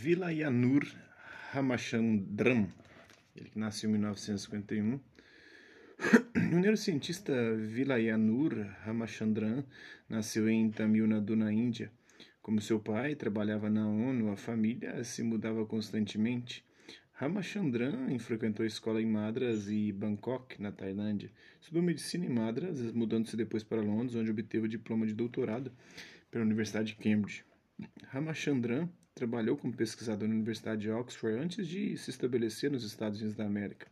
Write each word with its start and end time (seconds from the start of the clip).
Vilayanur 0.00 0.86
Ramachandran, 1.52 2.68
ele 3.34 3.50
que 3.50 3.58
nasceu 3.58 3.90
em 3.90 3.94
1951. 3.94 5.00
O 6.52 6.60
neurocientista 6.60 7.32
Vilayanur 7.56 8.54
Ramachandran 8.84 9.64
nasceu 10.08 10.48
em 10.48 10.70
Tamil 10.70 11.08
Nadu, 11.08 11.34
na 11.34 11.52
Índia. 11.52 11.90
Como 12.40 12.60
seu 12.60 12.78
pai 12.78 13.16
trabalhava 13.16 13.68
na 13.68 13.88
ONU, 13.88 14.30
a 14.30 14.36
família 14.36 15.02
se 15.02 15.24
mudava 15.24 15.66
constantemente. 15.66 16.64
Ramachandran 17.14 18.16
frequentou 18.20 18.62
a 18.62 18.68
escola 18.68 19.02
em 19.02 19.06
Madras 19.06 19.68
e 19.68 19.90
Bangkok, 19.90 20.62
na 20.62 20.70
Tailândia. 20.70 21.32
Estudou 21.60 21.82
medicina 21.82 22.24
em 22.24 22.30
Madras, 22.30 22.80
mudando-se 22.92 23.36
depois 23.36 23.64
para 23.64 23.82
Londres, 23.82 24.14
onde 24.14 24.30
obteve 24.30 24.66
o 24.66 24.70
diploma 24.70 25.04
de 25.04 25.12
doutorado 25.12 25.72
pela 26.30 26.44
Universidade 26.44 26.94
de 26.94 27.02
Cambridge. 27.02 27.48
Ramachandran 28.08 28.88
trabalhou 29.14 29.56
como 29.56 29.76
pesquisador 29.76 30.28
na 30.28 30.34
Universidade 30.34 30.82
de 30.82 30.90
Oxford 30.90 31.38
antes 31.38 31.66
de 31.66 31.96
se 31.96 32.10
estabelecer 32.10 32.70
nos 32.70 32.84
Estados 32.84 33.20
Unidos 33.20 33.36
da 33.36 33.44
América. 33.44 33.86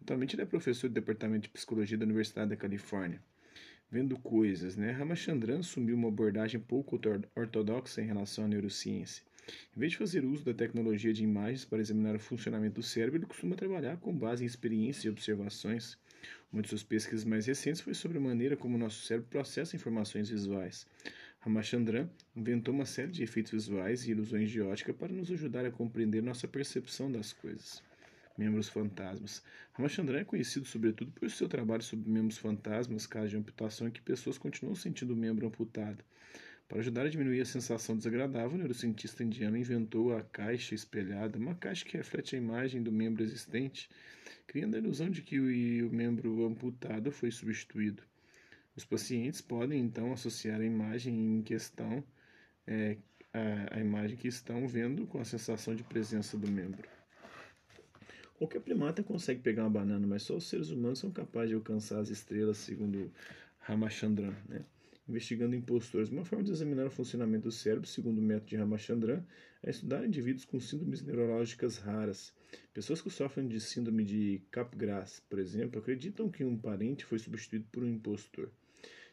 Atualmente 0.00 0.34
ele 0.34 0.42
é 0.42 0.46
professor 0.46 0.88
do 0.88 0.94
Departamento 0.94 1.42
de 1.42 1.50
Psicologia 1.50 1.98
da 1.98 2.04
Universidade 2.04 2.50
da 2.50 2.56
Califórnia. 2.56 3.22
Vendo 3.90 4.18
coisas, 4.18 4.76
né? 4.76 4.90
Ramachandran 4.92 5.60
assumiu 5.60 5.96
uma 5.96 6.08
abordagem 6.08 6.60
pouco 6.60 6.98
ortodoxa 7.34 8.00
em 8.00 8.06
relação 8.06 8.44
à 8.44 8.48
neurociência. 8.48 9.22
Em 9.76 9.80
vez 9.80 9.92
de 9.92 9.98
fazer 9.98 10.24
uso 10.24 10.44
da 10.44 10.54
tecnologia 10.54 11.12
de 11.12 11.24
imagens 11.24 11.64
para 11.64 11.80
examinar 11.80 12.14
o 12.14 12.20
funcionamento 12.20 12.76
do 12.76 12.82
cérebro, 12.82 13.18
ele 13.18 13.26
costuma 13.26 13.56
trabalhar 13.56 13.96
com 13.96 14.16
base 14.16 14.44
em 14.44 14.46
experiências 14.46 15.04
e 15.04 15.08
observações. 15.08 15.98
Uma 16.52 16.62
de 16.62 16.68
suas 16.68 16.82
pesquisas 16.82 17.24
mais 17.24 17.46
recentes 17.46 17.80
foi 17.80 17.94
sobre 17.94 18.18
a 18.18 18.20
maneira 18.20 18.56
como 18.56 18.76
o 18.76 18.78
nosso 18.78 19.04
cérebro 19.04 19.28
processa 19.28 19.74
informações 19.74 20.28
visuais. 20.28 20.86
Ramachandran 21.42 22.06
inventou 22.36 22.74
uma 22.74 22.84
série 22.84 23.10
de 23.10 23.22
efeitos 23.22 23.52
visuais 23.52 24.06
e 24.06 24.10
ilusões 24.10 24.50
de 24.50 24.60
ótica 24.60 24.92
para 24.92 25.10
nos 25.10 25.30
ajudar 25.30 25.64
a 25.64 25.70
compreender 25.70 26.22
nossa 26.22 26.46
percepção 26.46 27.10
das 27.10 27.32
coisas. 27.32 27.82
Membros 28.36 28.68
fantasmas. 28.68 29.42
Ramachandran 29.72 30.20
é 30.20 30.24
conhecido 30.24 30.66
sobretudo 30.66 31.10
por 31.12 31.30
seu 31.30 31.48
trabalho 31.48 31.82
sobre 31.82 32.10
membros 32.10 32.36
fantasmas, 32.36 33.06
casos 33.06 33.30
de 33.30 33.38
amputação 33.38 33.88
em 33.88 33.90
que 33.90 34.02
pessoas 34.02 34.36
continuam 34.36 34.74
sentindo 34.74 35.14
o 35.14 35.16
membro 35.16 35.46
amputado. 35.46 36.04
Para 36.68 36.80
ajudar 36.80 37.06
a 37.06 37.08
diminuir 37.08 37.40
a 37.40 37.46
sensação 37.46 37.96
desagradável, 37.96 38.52
o 38.52 38.58
neurocientista 38.58 39.24
indiano 39.24 39.56
inventou 39.56 40.14
a 40.14 40.22
caixa 40.22 40.74
espelhada, 40.74 41.38
uma 41.38 41.54
caixa 41.54 41.86
que 41.86 41.96
reflete 41.96 42.36
a 42.36 42.38
imagem 42.38 42.82
do 42.82 42.92
membro 42.92 43.24
existente, 43.24 43.88
criando 44.46 44.74
a 44.74 44.78
ilusão 44.78 45.08
de 45.08 45.22
que 45.22 45.40
o 45.40 45.90
membro 45.90 46.46
amputado 46.46 47.10
foi 47.10 47.30
substituído. 47.30 48.02
Os 48.80 48.86
pacientes 48.86 49.42
podem 49.42 49.78
então 49.78 50.10
associar 50.10 50.58
a 50.58 50.64
imagem 50.64 51.36
em 51.36 51.42
questão 51.42 52.02
é, 52.66 52.96
a, 53.30 53.76
a 53.76 53.78
imagem 53.78 54.16
que 54.16 54.26
estão 54.26 54.66
vendo 54.66 55.06
com 55.06 55.20
a 55.20 55.24
sensação 55.24 55.74
de 55.74 55.82
presença 55.82 56.38
do 56.38 56.50
membro. 56.50 56.88
Qualquer 58.38 58.62
primata 58.62 59.02
consegue 59.02 59.42
pegar 59.42 59.64
uma 59.64 59.70
banana, 59.70 60.06
mas 60.06 60.22
só 60.22 60.34
os 60.34 60.48
seres 60.48 60.70
humanos 60.70 60.98
são 60.98 61.10
capazes 61.10 61.50
de 61.50 61.56
alcançar 61.56 62.00
as 62.00 62.08
estrelas, 62.08 62.56
segundo 62.56 63.12
Ramachandran. 63.58 64.32
Né? 64.48 64.64
Investigando 65.06 65.54
impostores. 65.54 66.08
Uma 66.08 66.24
forma 66.24 66.42
de 66.42 66.50
examinar 66.50 66.86
o 66.86 66.90
funcionamento 66.90 67.48
do 67.48 67.52
cérebro, 67.52 67.86
segundo 67.86 68.16
o 68.18 68.22
método 68.22 68.48
de 68.48 68.56
Ramachandran, 68.56 69.22
é 69.62 69.68
estudar 69.68 70.06
indivíduos 70.06 70.46
com 70.46 70.58
síndromes 70.58 71.02
neurológicas 71.02 71.76
raras. 71.76 72.32
Pessoas 72.72 73.02
que 73.02 73.10
sofrem 73.10 73.46
de 73.46 73.60
síndrome 73.60 74.04
de 74.04 74.40
Capgras, 74.50 75.20
por 75.28 75.38
exemplo, 75.38 75.78
acreditam 75.78 76.30
que 76.30 76.44
um 76.44 76.56
parente 76.56 77.04
foi 77.04 77.18
substituído 77.18 77.66
por 77.70 77.82
um 77.82 77.86
impostor. 77.90 78.50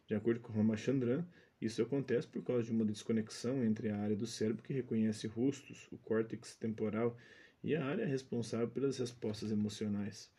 De 0.08 0.16
acordo 0.16 0.40
com 0.40 0.54
Ramachandran, 0.54 1.26
isso 1.62 1.82
acontece 1.82 2.28
por 2.28 2.42
causa 2.42 2.64
de 2.64 2.72
uma 2.72 2.86
desconexão 2.86 3.64
entre 3.64 3.90
a 3.90 3.98
área 3.98 4.16
do 4.16 4.26
cérebro 4.26 4.64
que 4.64 4.74
reconhece 4.74 5.28
rostos, 5.28 5.88
o 5.92 5.98
córtex 5.98 6.56
temporal, 6.56 7.18
e 7.64 7.76
a 7.76 7.86
área 7.86 8.06
responsável 8.06 8.70
pelas 8.70 8.98
respostas 8.98 9.52
emocionais. 9.52 10.32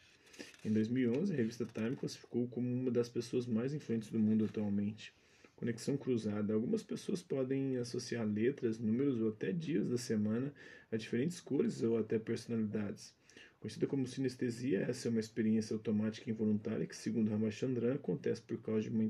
Em 0.65 0.73
2011, 0.73 1.33
a 1.33 1.37
revista 1.37 1.67
Time 1.67 1.97
classificou 1.97 2.49
como 2.49 2.67
uma 2.67 2.91
das 2.91 3.09
pessoas 3.09 3.45
mais 3.47 3.75
influentes 3.75 4.11
do 4.11 4.19
mundo 4.19 4.47
atualmente. 4.47 5.13
Conexão 5.57 5.97
cruzada. 5.97 6.55
Algumas 6.55 6.83
pessoas 6.83 7.21
podem 7.21 7.77
associar 7.77 8.25
letras, 8.25 8.79
números 8.79 9.21
ou 9.21 9.29
até 9.29 9.53
dias 9.53 9.89
da 9.89 9.99
semana 9.99 10.55
a 10.91 10.97
diferentes 10.97 11.41
cores 11.41 11.83
ou 11.83 11.99
até 11.99 12.19
personalidades. 12.19 13.13
Conhecida 13.61 13.89
como 13.89 14.07
sinestesia, 14.07 14.83
essa 14.89 15.09
é 15.09 15.11
uma 15.11 15.19
experiência 15.19 15.75
automática 15.75 16.31
involuntária 16.31 16.87
que, 16.87 16.97
segundo 16.97 17.31
Ramachandran, 17.31 17.95
acontece 17.95 18.41
por 18.41 18.57
causa 18.59 18.83
de 18.83 18.89
uma 18.89 19.03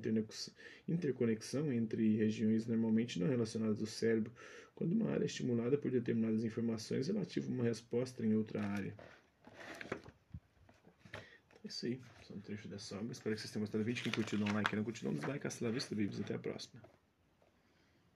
interconexão 0.88 1.70
entre 1.70 2.16
regiões 2.16 2.66
normalmente 2.66 3.20
não 3.20 3.28
relacionadas 3.28 3.78
do 3.78 3.86
cérebro, 3.86 4.32
quando 4.74 4.92
uma 4.92 5.10
área 5.10 5.24
é 5.24 5.26
estimulada 5.26 5.76
por 5.76 5.90
determinadas 5.90 6.44
informações 6.44 7.08
relativa 7.08 7.46
a 7.46 7.50
uma 7.50 7.64
resposta 7.64 8.24
em 8.24 8.34
outra 8.34 8.62
área. 8.62 8.94
Então 11.48 11.60
é 11.64 11.68
isso 11.68 11.84
aí, 11.84 12.00
são 12.26 12.36
um 12.36 12.40
trecho 12.40 12.68
dessa 12.68 12.96
obra. 12.96 13.12
Espero 13.12 13.34
que 13.34 13.40
vocês 13.42 13.52
tenham 13.52 13.64
gostado 13.64 13.84
do 13.84 13.86
vídeo. 13.86 14.02
Quem 14.02 14.12
curtiu, 14.12 14.38
dá 14.38 14.46
um 14.46 14.54
like. 14.54 14.70
Quem 14.70 14.76
não 14.76 14.84
curtiu, 14.84 15.04
dá 15.04 15.10
um 15.10 15.18
dislike. 15.18 15.46
Hasta 15.46 15.64
la 15.64 15.70
vista, 15.70 15.94
Até 15.94 16.34
a 16.34 16.38
próxima. 16.38 16.80